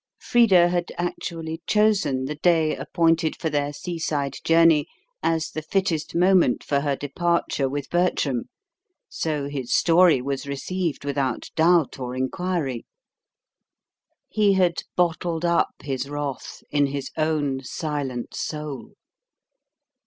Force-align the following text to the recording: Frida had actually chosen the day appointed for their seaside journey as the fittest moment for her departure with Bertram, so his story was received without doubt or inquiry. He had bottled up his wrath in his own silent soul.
Frida 0.19 0.69
had 0.69 0.91
actually 0.97 1.61
chosen 1.67 2.25
the 2.25 2.33
day 2.33 2.75
appointed 2.75 3.35
for 3.35 3.51
their 3.51 3.71
seaside 3.71 4.35
journey 4.43 4.87
as 5.21 5.51
the 5.51 5.61
fittest 5.61 6.15
moment 6.15 6.63
for 6.63 6.79
her 6.79 6.95
departure 6.95 7.69
with 7.69 7.87
Bertram, 7.91 8.49
so 9.09 9.47
his 9.47 9.71
story 9.71 10.19
was 10.19 10.47
received 10.47 11.05
without 11.05 11.51
doubt 11.55 11.99
or 11.99 12.15
inquiry. 12.15 12.83
He 14.27 14.53
had 14.53 14.81
bottled 14.95 15.45
up 15.45 15.75
his 15.83 16.09
wrath 16.09 16.63
in 16.71 16.87
his 16.87 17.11
own 17.15 17.61
silent 17.63 18.35
soul. 18.35 18.93